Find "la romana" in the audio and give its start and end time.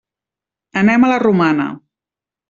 1.11-1.67